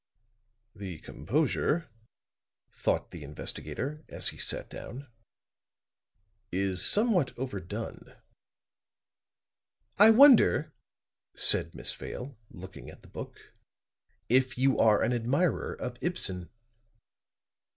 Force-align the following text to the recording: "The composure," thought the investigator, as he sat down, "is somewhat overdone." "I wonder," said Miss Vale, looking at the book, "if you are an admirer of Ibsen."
"The 0.73 0.97
composure," 0.97 1.91
thought 2.71 3.11
the 3.11 3.21
investigator, 3.21 4.03
as 4.09 4.29
he 4.29 4.39
sat 4.39 4.67
down, 4.67 5.07
"is 6.51 6.83
somewhat 6.83 7.37
overdone." 7.37 8.15
"I 9.99 10.09
wonder," 10.09 10.73
said 11.35 11.75
Miss 11.75 11.93
Vale, 11.93 12.35
looking 12.49 12.89
at 12.89 13.03
the 13.03 13.09
book, 13.09 13.53
"if 14.27 14.57
you 14.57 14.79
are 14.79 15.03
an 15.03 15.13
admirer 15.13 15.75
of 15.75 16.01
Ibsen." 16.01 16.49